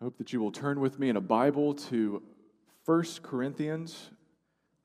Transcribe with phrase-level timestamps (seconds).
[0.00, 2.22] I hope that you will turn with me in a Bible to
[2.84, 4.10] 1 Corinthians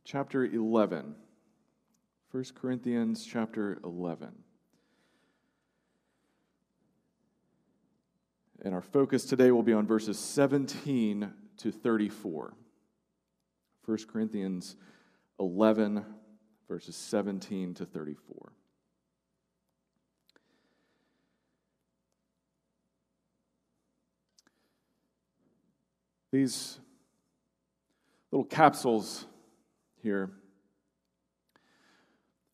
[0.05, 1.15] chapter 11.
[2.31, 4.29] 1 Corinthians chapter 11.
[8.63, 12.53] And our focus today will be on verses 17 to 34.
[13.83, 14.77] 1 Corinthians
[15.41, 16.05] 11,
[16.69, 18.53] verses 17 to 34.
[26.31, 26.79] These
[28.31, 29.25] little capsules
[30.01, 30.31] here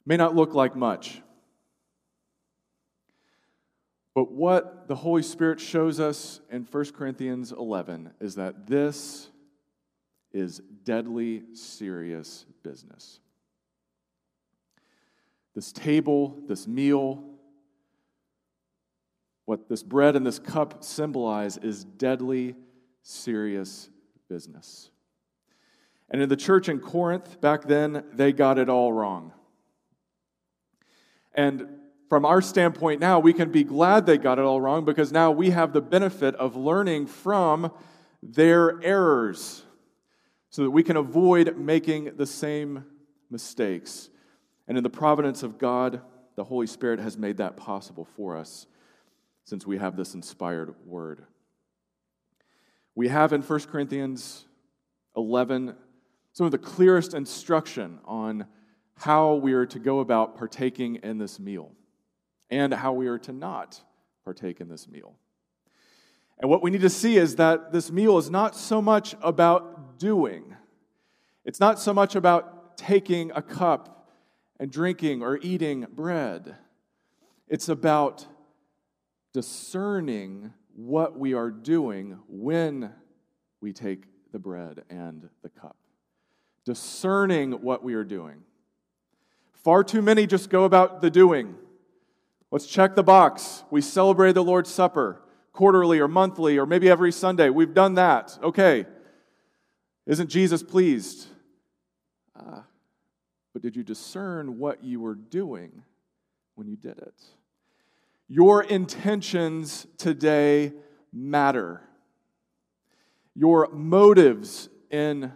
[0.06, 1.22] may not look like much.
[4.16, 9.30] But what the Holy Spirit shows us in 1 Corinthians 11 is that this
[10.34, 13.20] is deadly serious business.
[15.54, 17.24] This table, this meal,
[19.46, 22.56] what this bread and this cup symbolize is deadly
[23.08, 23.90] serious
[24.30, 24.90] business.
[26.10, 29.34] And in the church in Corinth back then, they got it all wrong.
[31.34, 31.68] And
[32.10, 35.32] from our standpoint now, we can be glad they got it all wrong because now
[35.32, 37.72] we have the benefit of learning from
[38.22, 39.64] their errors
[40.50, 42.86] so that we can avoid making the same
[43.30, 44.10] mistakes.
[44.68, 46.02] And in the providence of God,
[46.36, 48.68] the Holy Spirit has made that possible for us
[49.44, 51.24] since we have this inspired word.
[52.98, 54.48] We have in 1 Corinthians
[55.16, 55.76] 11
[56.34, 58.48] some of the clearest instruction on
[58.96, 61.74] how we are to go about partaking in this meal
[62.50, 63.80] and how we are to not
[64.24, 65.14] partake in this meal.
[66.40, 70.00] And what we need to see is that this meal is not so much about
[70.00, 70.56] doing,
[71.46, 74.10] it's not so much about taking a cup
[74.60, 76.56] and drinking or eating bread.
[77.48, 78.26] It's about
[79.34, 82.94] discerning what we are doing when
[83.60, 85.76] we take the bread and the cup
[86.68, 88.44] discerning what we are doing.
[89.54, 91.56] Far too many just go about the doing.
[92.52, 93.64] Let's check the box.
[93.72, 95.22] We celebrate the Lord's Supper
[95.54, 97.50] quarterly or monthly or maybe every Sunday.
[97.50, 98.38] We've done that.
[98.44, 98.86] Okay.
[100.06, 101.28] Isn't Jesus pleased?
[102.38, 102.64] Uh,
[103.54, 105.84] but did you discern what you were doing
[106.56, 107.16] when you did it?
[108.28, 110.74] Your intentions today
[111.14, 111.82] matter.
[113.36, 115.32] Your motives in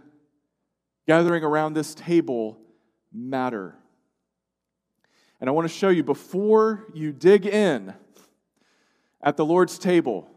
[1.08, 2.58] gathering around this table
[3.14, 3.76] matter.
[5.40, 7.94] And I want to show you before you dig in
[9.22, 10.30] at the Lord's table,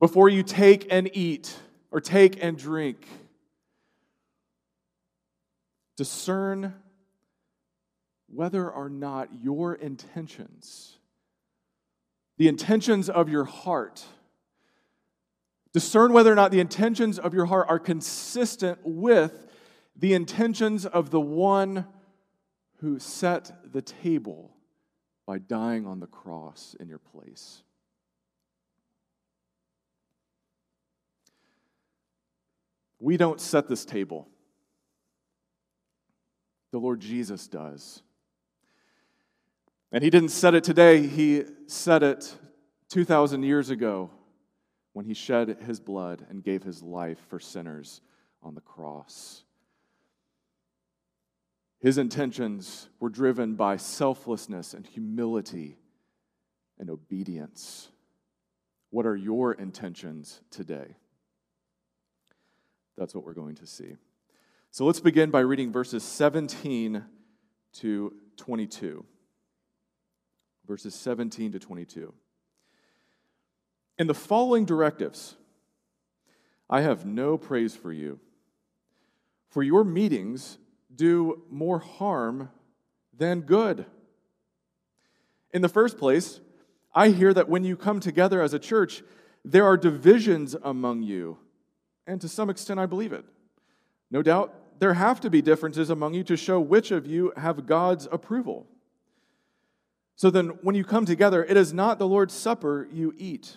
[0.00, 1.56] before you take and eat
[1.90, 3.06] or take and drink,
[5.96, 6.74] discern
[8.28, 10.97] whether or not your intentions,
[12.38, 14.04] the intentions of your heart,
[15.72, 19.46] Discern whether or not the intentions of your heart are consistent with
[19.96, 21.86] the intentions of the one
[22.80, 24.56] who set the table
[25.26, 27.62] by dying on the cross in your place.
[32.98, 34.26] We don't set this table.
[36.72, 38.02] The Lord Jesus does.
[39.92, 42.36] And He didn't set it today, He set it
[42.88, 44.10] 2,000 years ago
[44.92, 48.00] when he shed his blood and gave his life for sinners
[48.42, 49.44] on the cross.
[51.80, 55.76] His intentions were driven by selflessness and humility
[56.78, 57.88] and obedience.
[58.90, 60.96] What are your intentions today?
[62.96, 63.94] That's what we're going to see.
[64.70, 67.04] So let's begin by reading verses 17
[67.74, 69.04] to 22.
[70.68, 72.12] Verses 17 to 22.
[73.98, 75.34] In the following directives,
[76.68, 78.20] I have no praise for you,
[79.48, 80.58] for your meetings
[80.94, 82.50] do more harm
[83.16, 83.86] than good.
[85.54, 86.40] In the first place,
[86.94, 89.02] I hear that when you come together as a church,
[89.44, 91.38] there are divisions among you.
[92.06, 93.24] And to some extent, I believe it.
[94.10, 97.66] No doubt, there have to be differences among you to show which of you have
[97.66, 98.66] God's approval.
[100.18, 103.56] So then, when you come together, it is not the Lord's Supper you eat.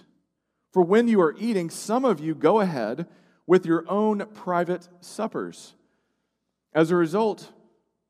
[0.72, 3.08] For when you are eating, some of you go ahead
[3.48, 5.74] with your own private suppers.
[6.72, 7.52] As a result,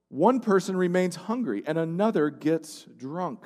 [0.09, 3.45] one person remains hungry and another gets drunk.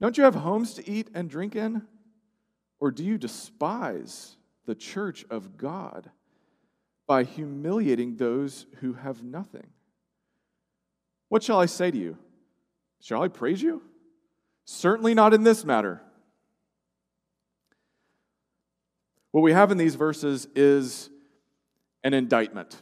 [0.00, 1.86] Don't you have homes to eat and drink in?
[2.80, 6.10] Or do you despise the church of God
[7.06, 9.68] by humiliating those who have nothing?
[11.28, 12.18] What shall I say to you?
[13.02, 13.82] Shall I praise you?
[14.64, 16.00] Certainly not in this matter.
[19.32, 21.10] What we have in these verses is
[22.04, 22.80] an indictment,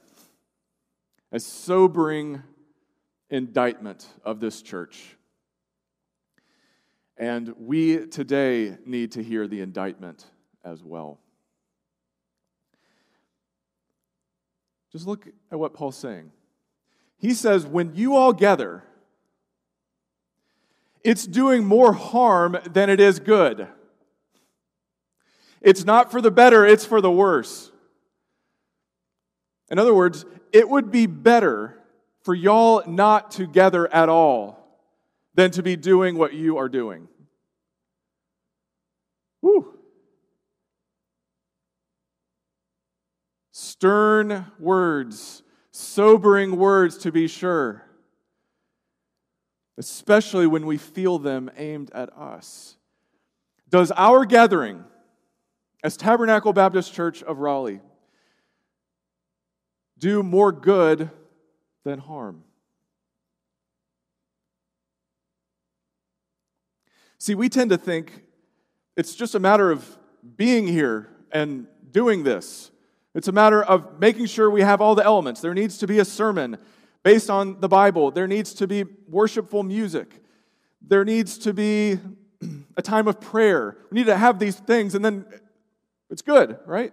[1.32, 2.42] a sobering
[3.30, 5.16] indictment of this church.
[7.16, 10.26] And we today need to hear the indictment
[10.62, 11.18] as well.
[14.92, 16.30] Just look at what Paul's saying.
[17.16, 18.82] He says, when you all gather,
[21.02, 23.66] it's doing more harm than it is good.
[25.60, 27.70] It's not for the better, it's for the worse.
[29.70, 31.78] In other words, it would be better
[32.22, 34.58] for y'all not together at all
[35.34, 37.08] than to be doing what you are doing.
[39.42, 39.74] Woo.
[43.52, 47.84] Stern words, sobering words to be sure,
[49.80, 52.76] especially when we feel them aimed at us.
[53.70, 54.84] Does our gathering
[55.82, 57.80] as Tabernacle Baptist Church of Raleigh
[59.98, 61.08] do more good
[61.82, 62.44] than harm?
[67.16, 68.24] See, we tend to think
[68.98, 69.96] it's just a matter of
[70.36, 72.70] being here and doing this.
[73.14, 75.40] It's a matter of making sure we have all the elements.
[75.40, 76.58] There needs to be a sermon
[77.02, 80.22] based on the Bible, there needs to be worshipful music,
[80.80, 81.98] there needs to be
[82.76, 83.76] a time of prayer.
[83.90, 85.24] We need to have these things, and then
[86.08, 86.92] it's good, right?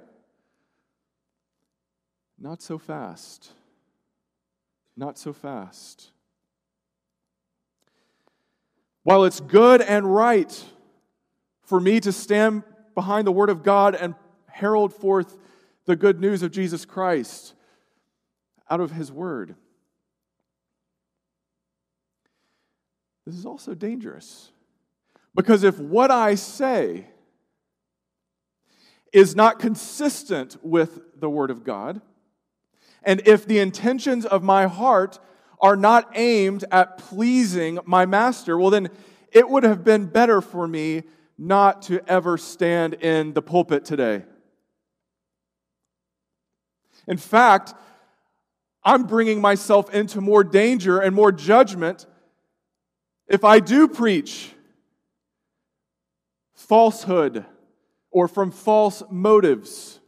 [2.40, 3.52] Not so fast.
[4.96, 6.12] Not so fast.
[9.04, 10.66] While it's good and right
[11.64, 12.64] for me to stand
[12.94, 14.16] behind the Word of God and
[14.50, 15.38] herald forth
[15.86, 17.54] the good news of Jesus Christ
[18.70, 19.56] out of His Word.
[23.28, 24.52] This is also dangerous.
[25.36, 27.08] Because if what I say
[29.12, 32.00] is not consistent with the Word of God,
[33.04, 35.20] and if the intentions of my heart
[35.60, 38.88] are not aimed at pleasing my master, well, then
[39.34, 41.04] it would have been better for me
[41.38, 44.24] not to ever stand in the pulpit today.
[47.10, 47.74] In fact,
[48.86, 52.06] I'm bringing myself into more danger and more judgment
[53.28, 54.52] if I do preach
[56.54, 57.46] falsehood
[58.12, 60.00] or from false motives.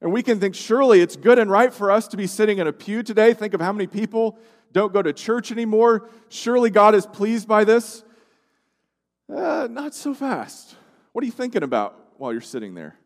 [0.00, 2.66] And we can think, surely it's good and right for us to be sitting in
[2.66, 3.34] a pew today.
[3.34, 4.38] Think of how many people
[4.72, 6.08] don't go to church anymore.
[6.28, 8.04] Surely God is pleased by this.
[9.34, 10.76] Uh, not so fast.
[11.12, 12.96] What are you thinking about while you're sitting there?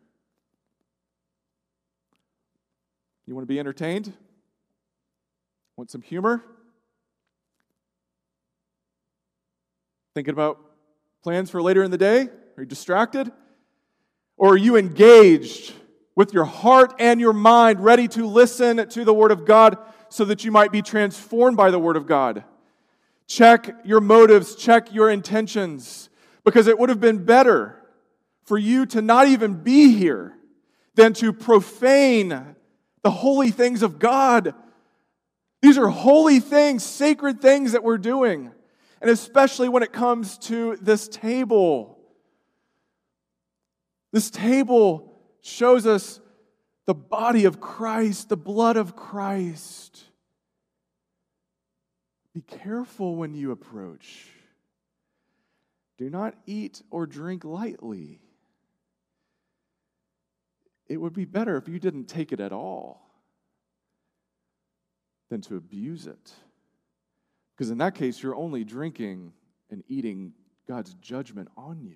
[3.25, 4.13] You want to be entertained?
[5.77, 6.43] Want some humor?
[10.15, 10.59] Thinking about
[11.23, 12.29] plans for later in the day?
[12.57, 13.31] Are you distracted?
[14.37, 15.73] Or are you engaged
[16.15, 19.77] with your heart and your mind, ready to listen to the Word of God
[20.09, 22.43] so that you might be transformed by the Word of God?
[23.25, 26.09] Check your motives, check your intentions
[26.43, 27.81] because it would have been better
[28.43, 30.35] for you to not even be here
[30.93, 32.55] than to profane
[33.01, 34.53] the holy things of God.
[35.61, 38.51] These are holy things, sacred things that we're doing.
[39.03, 41.99] And especially when it comes to this table.
[44.13, 46.21] This table shows us
[46.85, 50.05] the body of Christ, the blood of Christ.
[52.33, 54.29] Be careful when you approach.
[55.97, 58.21] Do not eat or drink lightly.
[60.87, 63.05] It would be better if you didn't take it at all
[65.29, 66.31] than to abuse it.
[67.55, 69.33] Because in that case, you're only drinking
[69.69, 70.33] and eating
[70.67, 71.95] God's judgment on you.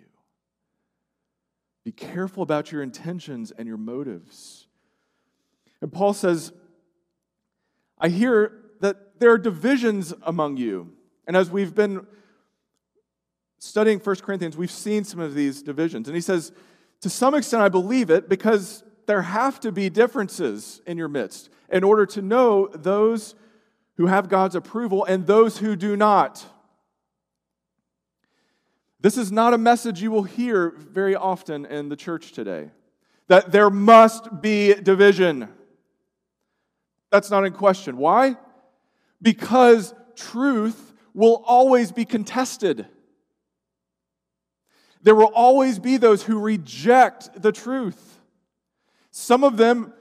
[1.84, 4.68] Be careful about your intentions and your motives.
[5.82, 6.52] And Paul says,
[8.00, 10.92] I hear that there are divisions among you.
[11.26, 12.06] And as we've been
[13.60, 16.08] studying 1 Corinthians, we've seen some of these divisions.
[16.08, 16.52] And he says,
[17.02, 21.50] to some extent, I believe it because there have to be differences in your midst
[21.70, 23.36] in order to know those
[23.98, 26.46] who have God's approval and those who do not.
[29.00, 32.72] This is not a message you will hear very often in the church today
[33.28, 35.50] that there must be division.
[37.12, 37.98] That's not in question.
[37.98, 38.38] Why?
[39.22, 42.88] Because truth will always be contested.
[45.02, 48.20] There will always be those who reject the truth.
[49.12, 49.94] Some of them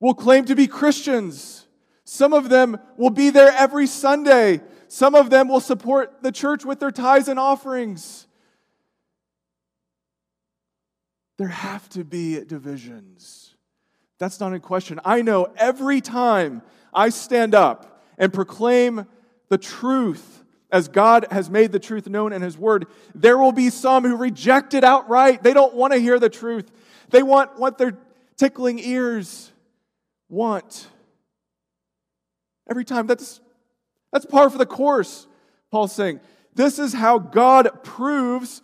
[0.00, 1.63] will claim to be Christians.
[2.04, 4.60] Some of them will be there every Sunday.
[4.88, 8.26] Some of them will support the church with their tithes and offerings.
[11.38, 13.54] There have to be divisions.
[14.18, 15.00] That's not in question.
[15.04, 19.06] I know every time I stand up and proclaim
[19.48, 23.70] the truth as God has made the truth known in His Word, there will be
[23.70, 25.42] some who reject it outright.
[25.42, 26.70] They don't want to hear the truth,
[27.10, 27.96] they want what their
[28.36, 29.52] tickling ears
[30.28, 30.88] want.
[32.68, 33.06] Every time.
[33.06, 33.40] That's,
[34.12, 35.26] that's par for the course,
[35.70, 36.20] Paul's saying.
[36.54, 38.62] This is how God proves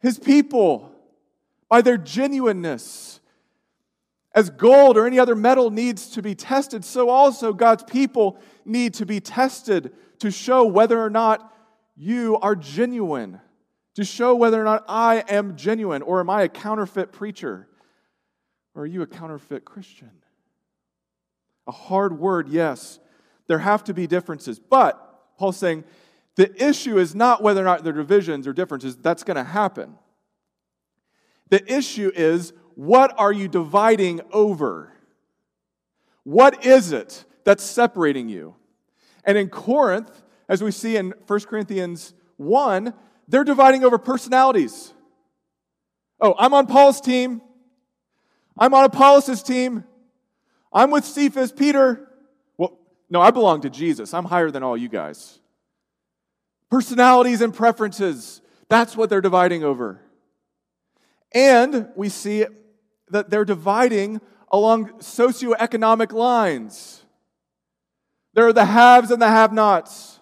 [0.00, 0.92] His people
[1.68, 3.20] by their genuineness.
[4.32, 8.94] As gold or any other metal needs to be tested, so also God's people need
[8.94, 11.52] to be tested to show whether or not
[11.96, 13.40] you are genuine,
[13.94, 17.68] to show whether or not I am genuine, or am I a counterfeit preacher?
[18.74, 20.12] Or are you a counterfeit Christian?
[21.66, 23.00] A hard word, yes.
[23.50, 24.60] There have to be differences.
[24.60, 25.82] But Paul's saying
[26.36, 29.42] the issue is not whether or not there are divisions or differences, that's going to
[29.42, 29.96] happen.
[31.48, 34.92] The issue is what are you dividing over?
[36.22, 38.54] What is it that's separating you?
[39.24, 42.94] And in Corinth, as we see in 1 Corinthians 1,
[43.26, 44.94] they're dividing over personalities.
[46.20, 47.42] Oh, I'm on Paul's team.
[48.56, 49.82] I'm on Apollos' team.
[50.72, 52.06] I'm with Cephas, Peter.
[53.10, 54.14] No, I belong to Jesus.
[54.14, 55.40] I'm higher than all you guys.
[56.70, 58.40] Personalities and preferences.
[58.68, 60.00] That's what they're dividing over.
[61.32, 62.46] And we see
[63.08, 67.04] that they're dividing along socioeconomic lines.
[68.34, 70.20] There are the haves and the have nots.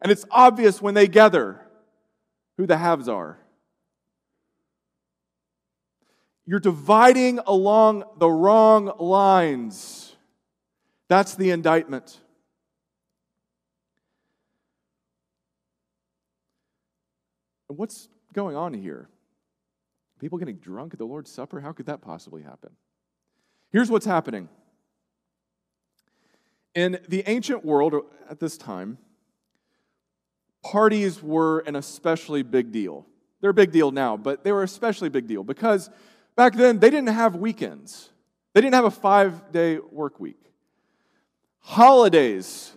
[0.00, 1.60] And it's obvious when they gather
[2.56, 3.38] who the haves are.
[6.46, 10.07] You're dividing along the wrong lines.
[11.08, 12.18] That's the indictment.
[17.68, 19.08] And what's going on here?
[20.20, 21.60] People getting drunk at the Lord's Supper?
[21.60, 22.70] How could that possibly happen?
[23.70, 24.48] Here's what's happening.
[26.74, 27.94] In the ancient world
[28.28, 28.98] at this time,
[30.62, 33.06] parties were an especially big deal.
[33.40, 35.90] They're a big deal now, but they were especially big deal because
[36.36, 38.10] back then they didn't have weekends.
[38.54, 40.47] They didn't have a five day work week.
[41.68, 42.72] Holidays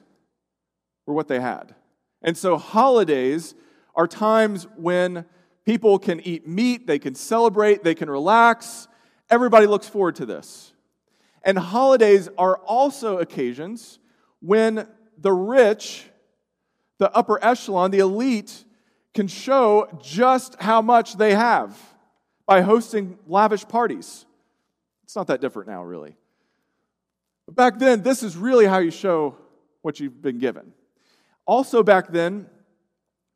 [1.05, 1.73] were what they had.
[2.21, 3.55] And so, holidays
[3.95, 5.23] are times when
[5.65, 8.89] people can eat meat, they can celebrate, they can relax.
[9.29, 10.73] Everybody looks forward to this.
[11.41, 13.99] And holidays are also occasions
[14.41, 14.85] when
[15.17, 16.03] the rich,
[16.97, 18.65] the upper echelon, the elite,
[19.13, 21.77] can show just how much they have
[22.45, 24.25] by hosting lavish parties.
[25.05, 26.17] It's not that different now, really.
[27.51, 29.35] But back then, this is really how you show
[29.81, 30.71] what you've been given.
[31.45, 32.45] Also, back then,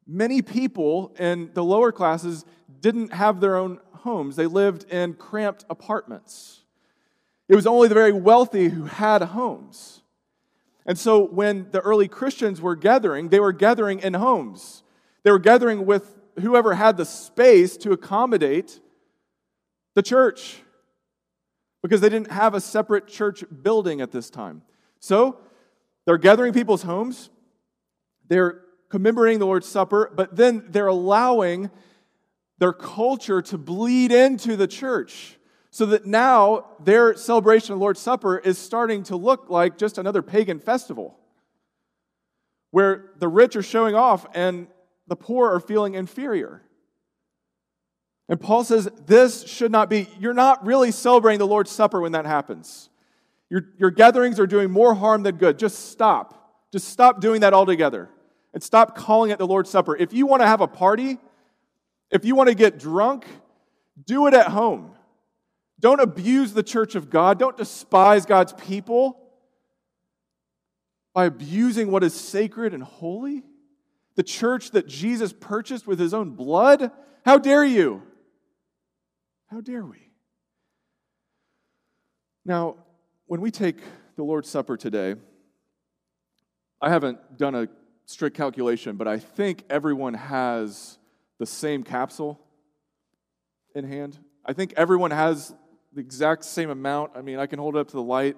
[0.07, 2.45] many people in the lower classes
[2.79, 6.63] didn't have their own homes, they lived in cramped apartments.
[7.49, 10.01] It was only the very wealthy who had homes.
[10.85, 14.83] And so when the early Christians were gathering, they were gathering in homes.
[15.23, 18.79] They were gathering with whoever had the space to accommodate
[19.93, 20.61] the church
[21.85, 24.63] because they didn't have a separate church building at this time.
[24.99, 25.37] So
[26.05, 27.29] they're gathering people's homes.
[28.27, 31.69] They're commemorating the Lord's Supper, but then they're allowing
[32.57, 35.37] their culture to bleed into the church
[35.69, 39.99] so that now their celebration of the Lord's Supper is starting to look like just
[39.99, 41.19] another pagan festival
[42.71, 44.65] where the rich are showing off and
[45.07, 46.63] the poor are feeling inferior.
[48.27, 52.13] And Paul says this should not be, you're not really celebrating the Lord's Supper when
[52.13, 52.89] that happens.
[53.49, 55.59] Your, your gatherings are doing more harm than good.
[55.59, 56.67] Just stop.
[56.71, 58.09] Just stop doing that altogether
[58.53, 59.95] and stop calling it the Lord's Supper.
[59.95, 61.19] If you want to have a party,
[62.09, 63.27] if you want to get drunk,
[64.03, 64.95] do it at home.
[65.79, 67.37] Don't abuse the church of God.
[67.37, 69.19] Don't despise God's people
[71.13, 73.43] by abusing what is sacred and holy.
[74.15, 76.91] The church that Jesus purchased with his own blood.
[77.25, 78.03] How dare you?
[79.47, 80.09] How dare we?
[82.45, 82.75] Now,
[83.27, 83.77] when we take
[84.15, 85.15] the Lord's Supper today,
[86.81, 87.67] I haven't done a
[88.05, 90.97] strict calculation, but I think everyone has
[91.37, 92.39] the same capsule
[93.73, 94.17] in hand.
[94.45, 95.53] I think everyone has
[95.93, 97.11] the exact same amount.
[97.15, 98.37] I mean, I can hold it up to the light.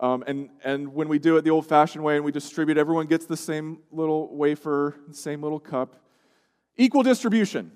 [0.00, 3.06] Um, and, and when we do it the old fashioned way and we distribute, everyone
[3.06, 5.96] gets the same little wafer, the same little cup.
[6.76, 7.72] Equal distribution.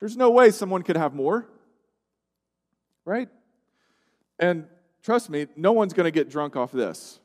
[0.00, 1.46] There's no way someone could have more,
[3.04, 3.28] right?
[4.38, 4.66] And
[5.02, 7.20] trust me, no one's going to get drunk off this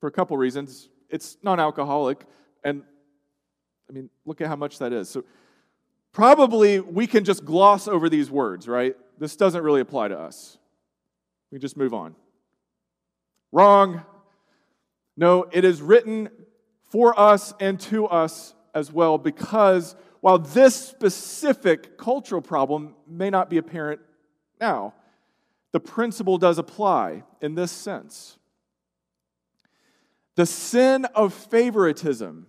[0.00, 0.88] for a couple reasons.
[1.08, 2.24] It's non alcoholic,
[2.64, 2.82] and
[3.88, 5.08] I mean, look at how much that is.
[5.08, 5.24] So
[6.12, 8.96] probably we can just gloss over these words, right?
[9.18, 10.58] This doesn't really apply to us.
[11.52, 12.16] We just move on.
[13.52, 14.02] Wrong.
[15.16, 16.28] No, it is written
[16.90, 23.48] for us and to us as well because while this specific cultural problem may not
[23.48, 24.00] be apparent
[24.60, 24.92] now,
[25.70, 28.36] the principle does apply in this sense.
[30.34, 32.48] The sin of favoritism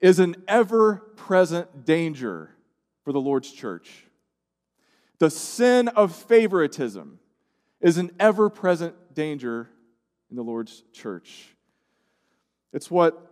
[0.00, 2.48] is an ever present danger
[3.04, 4.06] for the Lord's church.
[5.18, 7.18] The sin of favoritism
[7.82, 9.68] is an ever present danger
[10.30, 11.54] in the Lord's church.
[12.72, 13.30] It's what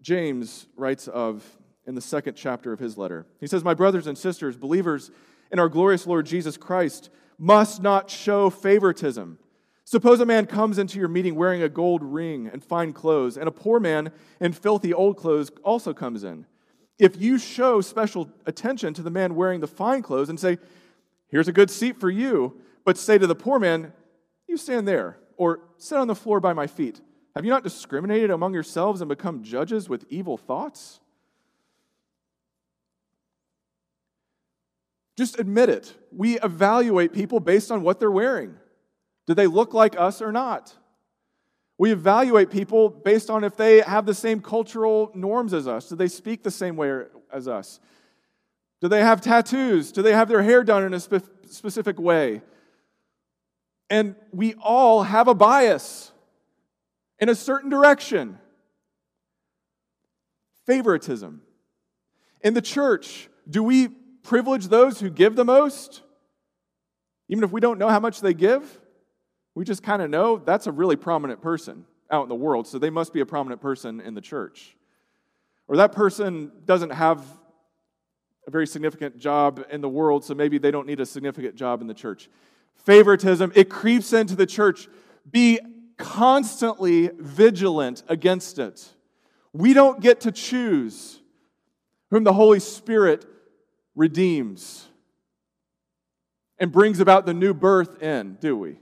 [0.00, 1.42] James writes of
[1.86, 3.26] in the second chapter of his letter.
[3.40, 5.10] He says, My brothers and sisters, believers
[5.50, 9.38] in our glorious Lord Jesus Christ, must not show favoritism.
[9.84, 13.46] Suppose a man comes into your meeting wearing a gold ring and fine clothes, and
[13.46, 16.44] a poor man in filthy old clothes also comes in.
[16.98, 20.58] If you show special attention to the man wearing the fine clothes and say,
[21.28, 23.92] Here's a good seat for you, but say to the poor man,
[24.48, 27.00] You stand there, or sit on the floor by my feet,
[27.36, 31.00] have you not discriminated among yourselves and become judges with evil thoughts?
[35.16, 35.94] Just admit it.
[36.12, 38.54] We evaluate people based on what they're wearing.
[39.26, 40.74] Do they look like us or not?
[41.78, 45.88] We evaluate people based on if they have the same cultural norms as us.
[45.88, 47.80] Do they speak the same way as us?
[48.80, 49.92] Do they have tattoos?
[49.92, 52.42] Do they have their hair done in a spe- specific way?
[53.88, 56.12] And we all have a bias
[57.18, 58.38] in a certain direction.
[60.66, 61.42] Favoritism.
[62.42, 63.88] In the church, do we
[64.26, 66.02] privilege those who give the most?
[67.28, 68.80] Even if we don't know how much they give?
[69.54, 72.78] We just kind of know that's a really prominent person out in the world, so
[72.78, 74.76] they must be a prominent person in the church.
[75.66, 77.24] Or that person doesn't have
[78.46, 81.80] a very significant job in the world, so maybe they don't need a significant job
[81.80, 82.28] in the church.
[82.74, 84.88] Favoritism, it creeps into the church.
[85.28, 85.58] Be
[85.96, 88.88] constantly vigilant against it.
[89.52, 91.18] We don't get to choose
[92.10, 93.26] whom the Holy Spirit
[93.96, 94.86] redeems
[96.58, 98.78] and brings about the new birth in, do we?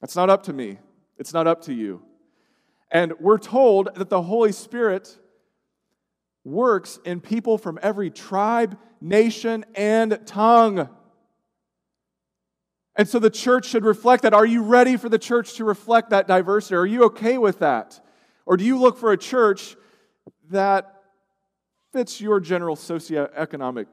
[0.00, 0.78] That's not up to me.
[1.18, 2.02] It's not up to you.
[2.90, 5.18] And we're told that the Holy Spirit
[6.44, 10.88] works in people from every tribe, nation, and tongue.
[12.96, 14.34] And so the church should reflect that.
[14.34, 16.74] Are you ready for the church to reflect that diversity?
[16.74, 18.00] Are you okay with that?
[18.44, 19.76] Or do you look for a church
[20.50, 21.02] that
[21.92, 23.86] fits your general socioeconomic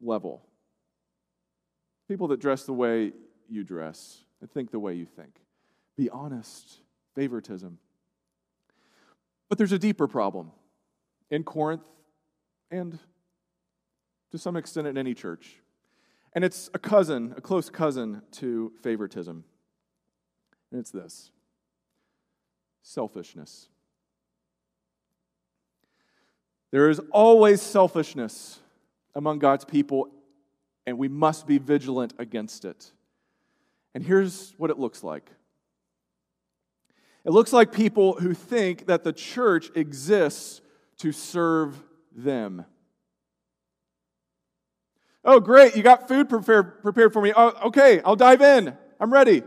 [0.00, 0.46] level?
[2.08, 3.12] People that dress the way
[3.48, 5.40] you dress and think the way you think.
[5.96, 6.80] Be honest.
[7.14, 7.78] Favoritism.
[9.48, 10.50] But there's a deeper problem
[11.30, 11.86] in Corinth
[12.70, 12.98] and
[14.32, 15.56] to some extent in any church.
[16.32, 19.44] And it's a cousin, a close cousin to favoritism.
[20.72, 21.30] And it's this
[22.82, 23.68] selfishness.
[26.72, 28.58] There is always selfishness
[29.14, 30.08] among God's people,
[30.86, 32.92] and we must be vigilant against it.
[33.94, 35.30] And here's what it looks like
[37.24, 40.60] it looks like people who think that the church exists
[40.98, 41.82] to serve
[42.14, 42.66] them.
[45.24, 47.32] Oh, great, you got food prepared, prepared for me.
[47.34, 48.76] Oh, okay, I'll dive in.
[49.00, 49.42] I'm ready.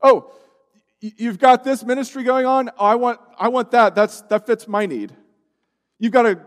[0.00, 0.32] Oh,
[1.00, 2.70] you've got this ministry going on.
[2.78, 3.94] Oh, I want, I want that.
[3.94, 5.14] That's, that fits my need.
[5.98, 6.40] You've got a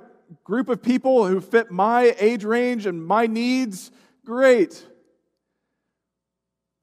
[0.44, 3.92] group of people who fit my age range and my needs.
[4.26, 4.86] Great.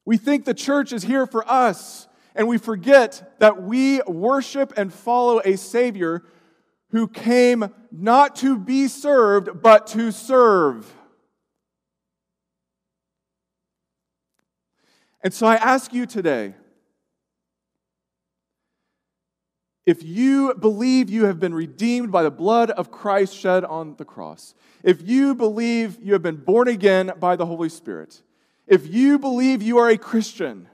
[0.05, 4.93] We think the church is here for us, and we forget that we worship and
[4.93, 6.25] follow a Savior
[6.91, 10.93] who came not to be served, but to serve.
[15.23, 16.55] And so I ask you today
[19.85, 24.05] if you believe you have been redeemed by the blood of Christ shed on the
[24.05, 28.23] cross, if you believe you have been born again by the Holy Spirit,
[28.67, 30.69] if you believe you are a Christian,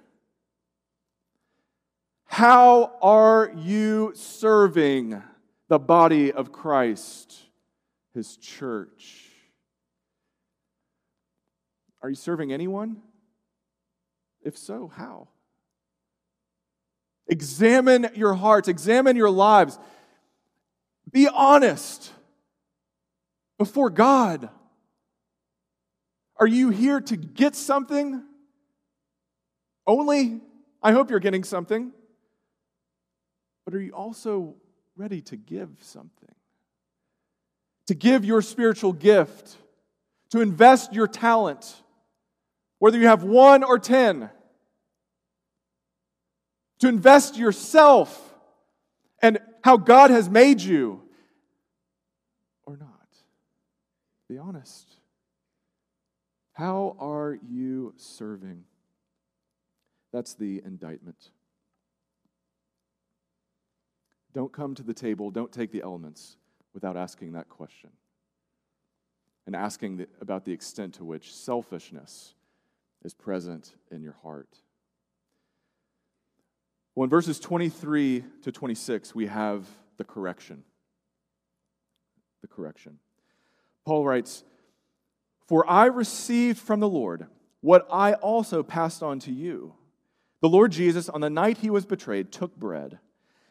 [2.26, 5.22] how are you serving
[5.68, 7.34] the body of Christ,
[8.12, 9.24] his church?
[12.02, 12.98] Are you serving anyone?
[14.42, 15.28] If so, how?
[17.28, 19.78] Examine your hearts, examine your lives.
[21.10, 22.12] Be honest
[23.58, 24.48] before God.
[26.36, 28.22] Are you here to get something?
[29.86, 30.40] Only?
[30.82, 31.92] I hope you're getting something.
[33.64, 34.54] But are you also
[34.96, 36.34] ready to give something?
[37.88, 39.56] to give your spiritual gift,
[40.28, 41.74] to invest your talent,
[42.78, 44.28] whether you have one or ten,
[46.78, 48.34] to invest yourself
[49.20, 51.02] and how God has made you
[52.64, 52.88] or not.
[54.28, 54.88] Be honest.
[56.52, 58.64] How are you serving?
[60.12, 61.30] That's the indictment.
[64.34, 66.36] Don't come to the table, don't take the elements
[66.74, 67.90] without asking that question
[69.46, 72.34] and asking the, about the extent to which selfishness
[73.04, 74.58] is present in your heart.
[76.98, 79.64] Well, in verses 23 to 26, we have
[79.98, 80.64] the correction.
[82.40, 82.98] The correction.
[83.86, 84.42] Paul writes,
[85.46, 87.28] For I received from the Lord
[87.60, 89.74] what I also passed on to you.
[90.40, 92.98] The Lord Jesus, on the night he was betrayed, took bread,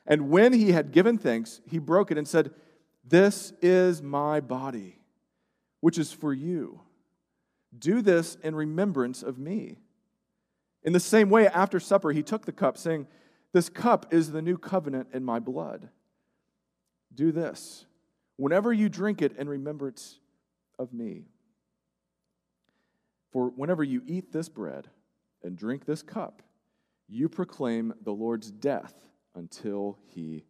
[0.06, 2.52] and when he had given thanks, he broke it and said,
[3.06, 5.00] This is my body,
[5.80, 6.82] which is for you.
[7.80, 9.78] Do this in remembrance of me.
[10.84, 13.08] In the same way, after supper, he took the cup, saying,
[13.58, 15.89] This cup is the new covenant in my blood.
[17.12, 17.88] Do this
[18.36, 20.20] whenever you drink it in remembrance
[20.78, 21.26] of me.
[23.32, 24.89] For whenever you eat this bread
[25.41, 26.43] and drink this cup,
[27.08, 28.93] you proclaim the Lord's death
[29.34, 30.46] until he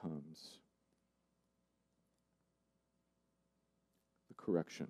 [0.00, 0.58] comes.
[4.28, 4.86] The correction.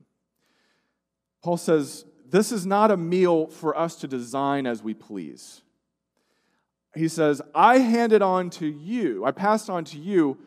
[1.42, 5.62] Paul says, This is not a meal for us to design as we please.
[6.98, 10.38] He says, I handed on to you, I passed on to you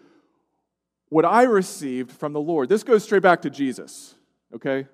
[1.09, 2.69] what I received from the Lord.
[2.69, 4.15] This goes straight back to Jesus,
[4.53, 4.87] okay?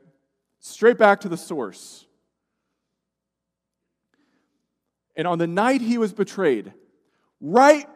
[0.60, 2.06] Straight back to the source.
[5.15, 6.74] And on the night he was betrayed,
[7.41, 7.88] right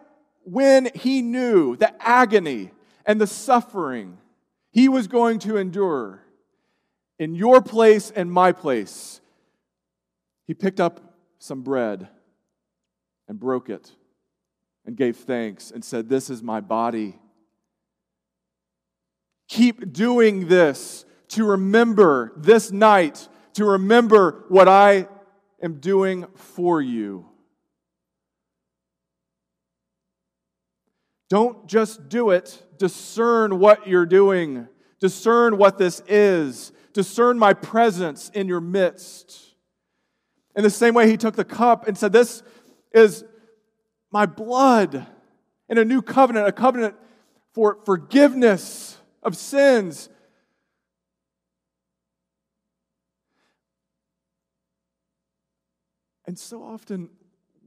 [0.43, 2.71] when he knew the agony
[3.05, 4.17] and the suffering
[4.71, 6.23] he was going to endure
[7.19, 9.21] in your place and my place,
[10.47, 12.07] he picked up some bread
[13.31, 13.89] and broke it
[14.85, 17.17] and gave thanks and said, This is my body.
[19.47, 25.07] Keep doing this to remember this night, to remember what I
[25.63, 27.25] am doing for you.
[31.29, 34.67] Don't just do it, discern what you're doing,
[34.99, 39.55] discern what this is, discern my presence in your midst.
[40.53, 42.43] In the same way, he took the cup and said, This
[42.93, 43.23] is
[44.11, 45.07] my blood
[45.69, 46.95] in a new covenant, a covenant
[47.53, 50.09] for forgiveness of sins.
[56.25, 57.09] And so often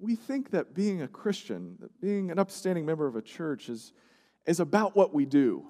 [0.00, 3.92] we think that being a Christian, that being an upstanding member of a church is,
[4.46, 5.66] is about what we do.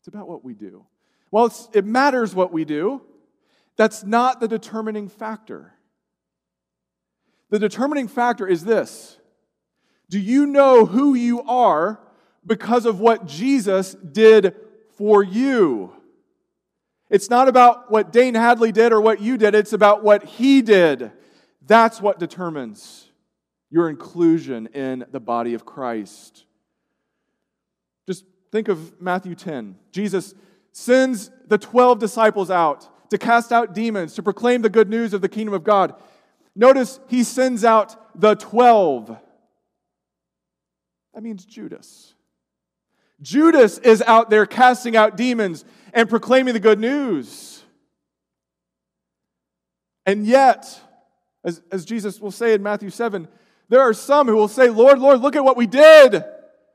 [0.00, 0.84] It's about what we do.
[1.30, 3.02] Well, it matters what we do.
[3.76, 5.72] That's not the determining factor.
[7.52, 9.18] The determining factor is this
[10.08, 12.00] Do you know who you are
[12.46, 14.56] because of what Jesus did
[14.96, 15.92] for you?
[17.10, 20.62] It's not about what Dane Hadley did or what you did, it's about what he
[20.62, 21.12] did.
[21.66, 23.10] That's what determines
[23.70, 26.46] your inclusion in the body of Christ.
[28.06, 29.76] Just think of Matthew 10.
[29.92, 30.34] Jesus
[30.72, 35.20] sends the 12 disciples out to cast out demons, to proclaim the good news of
[35.20, 35.94] the kingdom of God.
[36.54, 39.16] Notice he sends out the 12.
[41.14, 42.14] That means Judas.
[43.20, 47.62] Judas is out there casting out demons and proclaiming the good news.
[50.04, 50.80] And yet,
[51.44, 53.28] as, as Jesus will say in Matthew 7,
[53.68, 56.24] there are some who will say, Lord, Lord, look at what we did.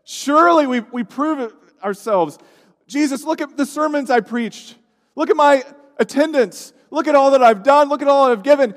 [0.03, 2.39] Surely we, we prove ourselves.
[2.87, 4.75] Jesus, look at the sermons I preached.
[5.15, 5.63] Look at my
[5.99, 6.71] attendance.
[6.89, 7.89] Look at all that I've done.
[7.89, 8.75] Look at all I've given.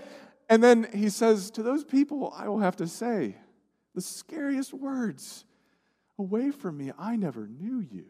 [0.51, 3.37] And then he says, To those people, I will have to say
[3.95, 5.47] the scariest words
[6.19, 8.05] Away from me, I never knew you.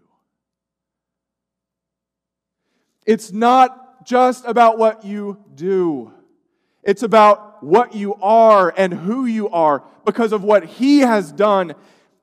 [3.07, 6.13] It's not just about what you do.
[6.83, 11.75] It's about what you are and who you are because of what He has done.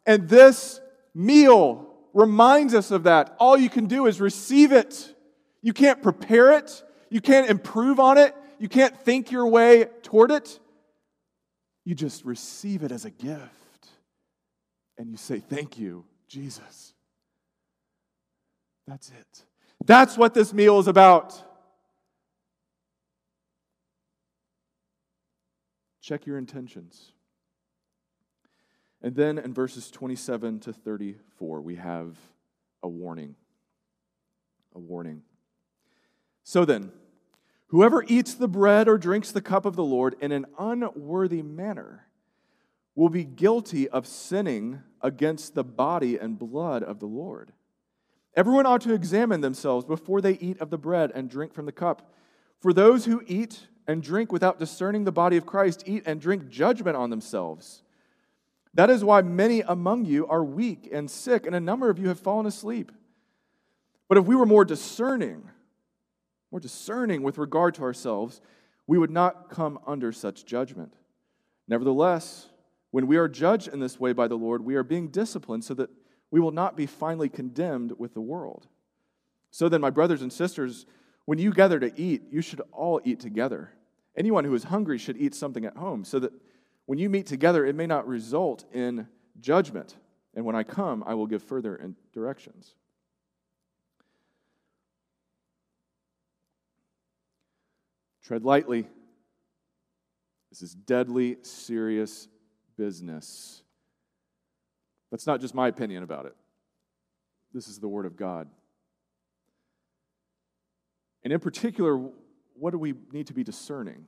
[0.06, 0.82] And this
[1.16, 3.34] meal reminds us of that.
[3.40, 5.16] All you can do is receive it.
[5.62, 10.32] You can't prepare it, you can't improve on it, you can't think your way toward
[10.32, 10.60] it.
[11.86, 13.41] You just receive it as a gift.
[14.98, 16.93] And you say, Thank you, Jesus.
[18.88, 19.46] That's it.
[19.86, 21.41] That's what this meal is about.
[26.02, 27.12] Check your intentions.
[29.02, 32.17] And then in verses 27 to 34, we have
[32.82, 33.36] a warning.
[34.74, 35.22] a warning.
[36.43, 36.91] So then,
[37.68, 42.08] whoever eats the bread or drinks the cup of the Lord in an unworthy manner
[42.96, 47.52] will be guilty of sinning against the body and blood of the Lord.
[48.36, 51.72] Everyone ought to examine themselves before they eat of the bread and drink from the
[51.72, 52.14] cup.
[52.60, 56.50] For those who eat and drink without discerning the body of Christ eat and drink
[56.50, 57.84] judgment on themselves.
[58.74, 62.10] That is why many among you are weak and sick, and a number of you
[62.10, 62.92] have fallen asleep.
[64.08, 65.50] But if we were more discerning,
[66.52, 68.42] more discerning with regard to ourselves,
[68.86, 70.94] we would not come under such judgment.
[71.68, 72.48] Nevertheless,
[72.92, 75.74] when we are judged in this way by the Lord, we are being disciplined so
[75.74, 75.90] that
[76.32, 78.68] we will not be finally condemned with the world.
[79.52, 80.86] So then, my brothers and sisters,
[81.26, 83.74] when you gather to eat, you should all eat together.
[84.16, 86.32] Anyone who is hungry should eat something at home, so that
[86.86, 89.08] when you meet together, it may not result in
[89.40, 89.96] judgment.
[90.36, 92.76] And when I come, I will give further directions.
[98.28, 98.86] Tread lightly.
[100.50, 102.28] This is deadly serious
[102.78, 103.62] business.
[105.12, 106.36] That's not just my opinion about it.
[107.54, 108.50] This is the Word of God.
[111.24, 111.98] And in particular,
[112.54, 114.06] what do we need to be discerning?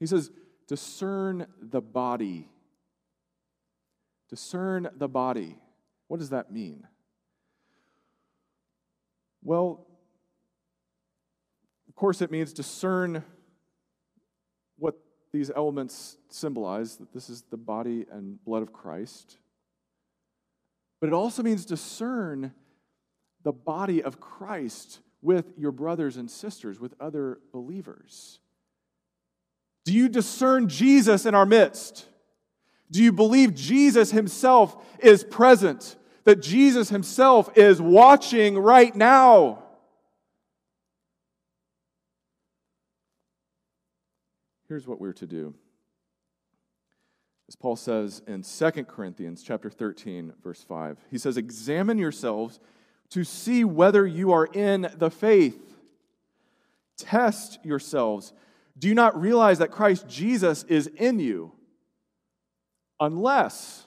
[0.00, 0.30] He says,
[0.68, 2.50] discern the body.
[4.28, 5.56] Discern the body.
[6.08, 6.86] What does that mean?
[9.42, 9.86] Well,
[11.88, 13.24] of course, it means discern
[15.36, 19.36] these elements symbolize that this is the body and blood of Christ.
[20.98, 22.54] But it also means discern
[23.42, 28.38] the body of Christ with your brothers and sisters, with other believers.
[29.84, 32.06] Do you discern Jesus in our midst?
[32.90, 35.96] Do you believe Jesus himself is present?
[36.24, 39.65] That Jesus himself is watching right now?
[44.68, 45.54] Here's what we're to do.
[47.48, 50.98] As Paul says in 2 Corinthians chapter 13 verse 5.
[51.10, 52.58] He says, "Examine yourselves
[53.10, 55.76] to see whether you are in the faith.
[56.96, 58.32] Test yourselves.
[58.78, 61.52] Do you not realize that Christ Jesus is in you?
[62.98, 63.86] Unless,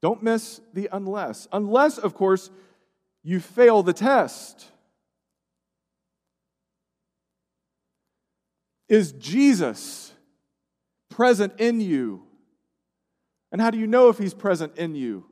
[0.00, 1.48] don't miss the unless.
[1.52, 2.50] Unless, of course,
[3.22, 4.70] you fail the test.
[8.88, 10.12] Is Jesus
[11.10, 12.22] present in you?
[13.52, 15.26] And how do you know if he's present in you?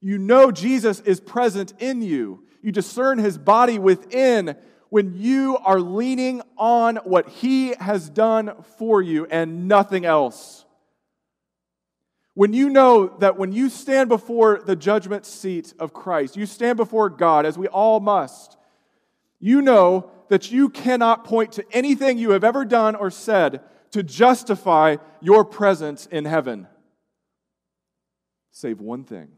[0.00, 2.44] You know Jesus is present in you.
[2.62, 4.56] You discern his body within
[4.88, 10.64] when you are leaning on what he has done for you and nothing else.
[12.34, 16.76] When you know that when you stand before the judgment seat of Christ, you stand
[16.76, 18.56] before God, as we all must,
[19.40, 24.02] you know that you cannot point to anything you have ever done or said to
[24.02, 26.68] justify your presence in heaven,
[28.52, 29.28] save one thing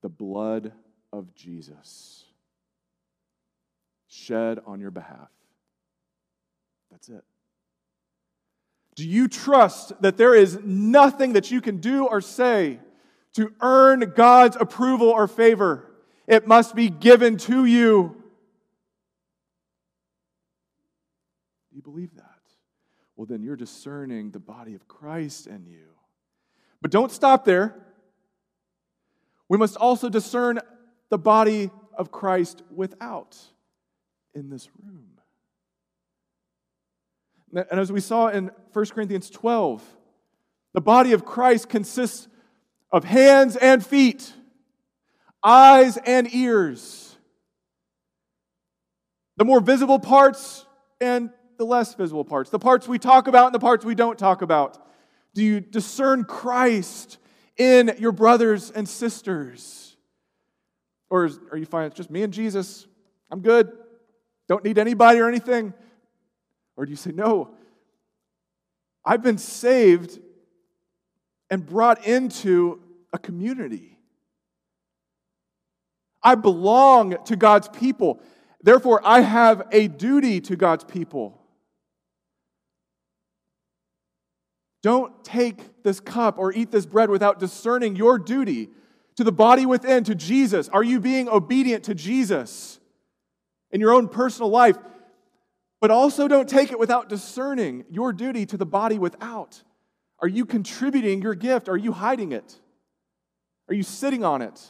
[0.00, 0.72] the blood
[1.12, 2.24] of Jesus
[4.06, 5.30] shed on your behalf.
[6.90, 7.24] That's it.
[8.94, 12.78] Do you trust that there is nothing that you can do or say
[13.32, 15.90] to earn God's approval or favor?
[16.26, 18.22] It must be given to you.
[21.72, 22.24] You believe that?
[23.16, 25.88] Well, then you're discerning the body of Christ in you.
[26.80, 27.74] But don't stop there.
[29.48, 30.58] We must also discern
[31.10, 33.38] the body of Christ without
[34.34, 35.06] in this room.
[37.54, 39.82] And as we saw in 1 Corinthians 12,
[40.72, 42.26] the body of Christ consists
[42.90, 44.32] of hands and feet,
[45.44, 47.16] eyes and ears.
[49.36, 50.64] The more visible parts
[51.00, 54.18] and the less visible parts, the parts we talk about and the parts we don't
[54.18, 54.78] talk about.
[55.34, 57.18] Do you discern Christ
[57.56, 59.96] in your brothers and sisters?
[61.10, 61.86] Or is, are you fine?
[61.86, 62.86] It's just me and Jesus.
[63.30, 63.72] I'm good.
[64.48, 65.74] Don't need anybody or anything.
[66.76, 67.50] Or do you say, no,
[69.04, 70.18] I've been saved
[71.50, 72.80] and brought into
[73.12, 73.93] a community.
[76.24, 78.20] I belong to God's people.
[78.62, 81.38] Therefore, I have a duty to God's people.
[84.82, 88.70] Don't take this cup or eat this bread without discerning your duty
[89.16, 90.68] to the body within, to Jesus.
[90.70, 92.80] Are you being obedient to Jesus
[93.70, 94.76] in your own personal life?
[95.80, 99.62] But also don't take it without discerning your duty to the body without.
[100.20, 101.68] Are you contributing your gift?
[101.68, 102.58] Are you hiding it?
[103.68, 104.60] Are you sitting on it?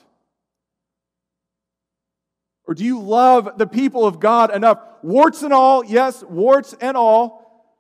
[2.74, 4.80] Or do you love the people of God enough?
[5.00, 7.70] Warts and all, yes, warts and all.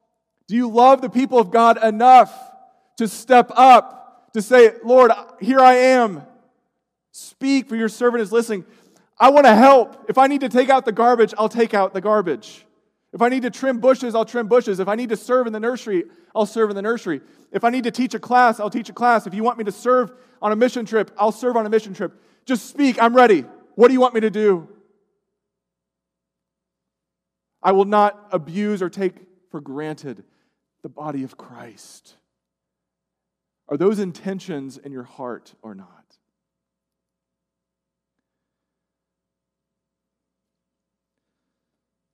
[0.46, 2.32] Do you love the people of God enough
[2.98, 6.22] to step up, to say, Lord, here I am.
[7.10, 8.64] Speak, for your servant is listening.
[9.18, 10.08] I want to help.
[10.08, 12.64] If I need to take out the garbage, I'll take out the garbage.
[13.12, 14.78] If I need to trim bushes, I'll trim bushes.
[14.78, 16.04] If I need to serve in the nursery,
[16.36, 17.20] I'll serve in the nursery.
[17.50, 19.26] If I need to teach a class, I'll teach a class.
[19.26, 21.94] If you want me to serve on a mission trip, I'll serve on a mission
[21.94, 22.12] trip.
[22.46, 23.02] Just speak.
[23.02, 23.44] I'm ready.
[23.74, 24.68] What do you want me to do?
[27.64, 29.14] I will not abuse or take
[29.50, 30.22] for granted
[30.82, 32.16] the body of Christ.
[33.68, 36.18] Are those intentions in your heart or not?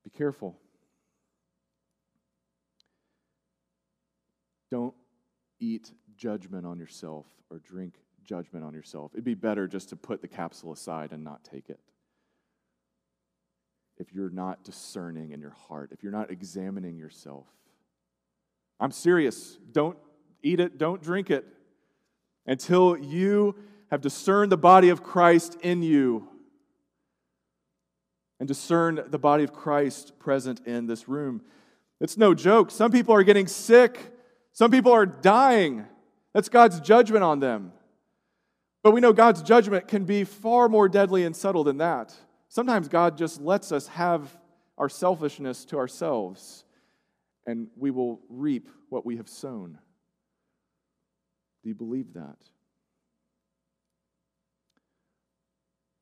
[0.04, 0.56] Be careful.
[4.70, 4.94] Don't
[5.58, 9.10] eat judgment on yourself or drink judgment on yourself.
[9.14, 11.80] It'd be better just to put the capsule aside and not take it.
[14.00, 17.44] If you're not discerning in your heart, if you're not examining yourself.
[18.80, 19.58] I'm serious.
[19.72, 19.98] Don't
[20.42, 21.44] eat it, don't drink it
[22.46, 23.54] until you
[23.90, 26.26] have discerned the body of Christ in you
[28.38, 31.42] and discern the body of Christ present in this room.
[32.00, 32.70] It's no joke.
[32.70, 34.16] Some people are getting sick,
[34.54, 35.84] some people are dying.
[36.32, 37.72] That's God's judgment on them.
[38.82, 42.14] But we know God's judgment can be far more deadly and subtle than that.
[42.50, 44.36] Sometimes God just lets us have
[44.76, 46.64] our selfishness to ourselves,
[47.46, 49.78] and we will reap what we have sown.
[51.62, 52.38] Do you believe that?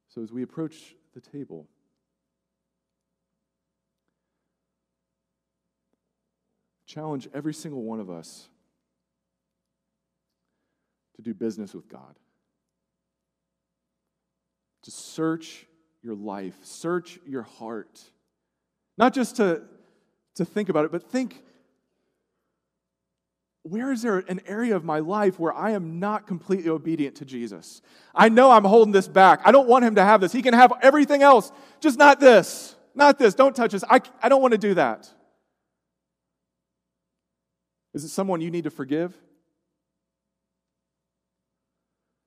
[0.09, 1.69] So, as we approach the table,
[6.87, 8.49] challenge every single one of us
[11.17, 12.15] to do business with God.
[14.85, 15.67] To search
[16.03, 18.01] your life, search your heart.
[18.97, 19.63] Not just to,
[20.37, 21.43] to think about it, but think
[23.63, 27.25] where is there an area of my life where I am not completely obedient to
[27.25, 27.83] Jesus?
[28.15, 29.41] I know I'm holding this back.
[29.45, 30.33] I don't want him to have this.
[30.33, 32.77] He can have everything else, just not this.
[32.95, 33.35] Not this.
[33.35, 33.85] Don't touch this.
[33.89, 35.09] I, I don't want to do that.
[37.95, 39.17] Is it someone you need to forgive?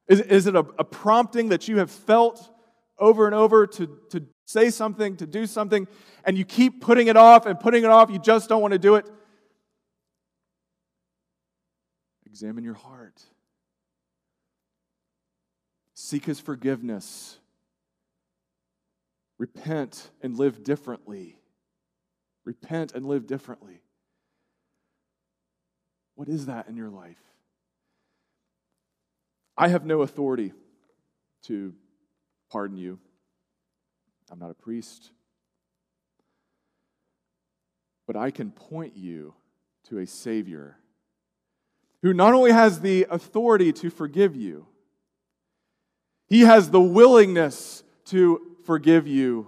[0.08, 2.51] Is, is it a, a prompting that you have felt
[3.02, 5.88] over and over to, to say something, to do something,
[6.24, 8.10] and you keep putting it off and putting it off?
[8.10, 9.10] You just don't want to do it?
[12.26, 13.22] Examine your heart.
[15.96, 17.38] Seek his forgiveness.
[19.38, 21.38] Repent and live differently.
[22.46, 23.82] Repent and live differently.
[26.16, 27.18] What is that in your life?
[29.58, 30.54] I have no authority
[31.44, 31.74] to
[32.52, 33.00] pardon you.
[34.30, 35.12] I'm not a priest.
[38.06, 39.34] But I can point you
[39.90, 40.78] to a Savior
[42.02, 44.66] who not only has the authority to forgive you,
[46.28, 49.48] he has the willingness to forgive you.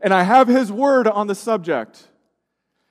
[0.00, 2.08] And I have his word on the subject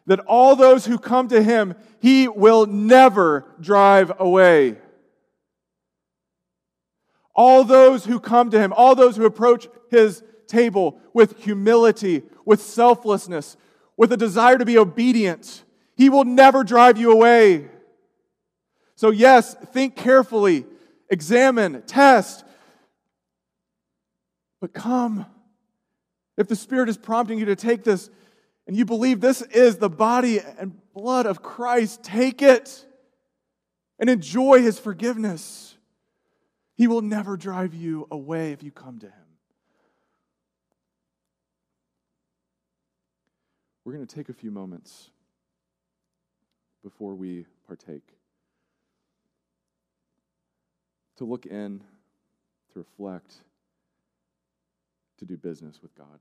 [0.05, 4.77] that all those who come to him, he will never drive away.
[7.39, 12.61] All those who come to him, all those who approach his table with humility, with
[12.61, 13.55] selflessness,
[13.95, 15.63] with a desire to be obedient,
[15.95, 17.69] he will never drive you away.
[18.95, 20.65] So, yes, think carefully,
[21.09, 22.43] examine, test,
[24.59, 25.25] but come.
[26.35, 28.09] If the Spirit is prompting you to take this
[28.67, 32.85] and you believe this is the body and blood of Christ, take it
[33.97, 35.68] and enjoy His forgiveness.
[36.79, 39.13] He will never drive you away if you come to Him.
[43.85, 45.11] We're going to take a few moments
[46.81, 48.15] before we partake.
[51.19, 51.81] to look in,
[52.71, 53.41] to reflect,
[55.17, 56.19] to do business with God.